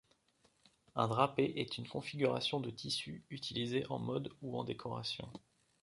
Un 0.95 1.07
drapé 1.07 1.53
est 1.57 1.77
une 1.77 1.87
configuration 1.87 2.59
de 2.59 2.71
tissu 2.71 3.23
utilisé 3.29 3.85
en 3.91 3.99
mode 3.99 4.33
ou 4.41 4.57
en 4.57 4.63
décoration. 4.63 5.31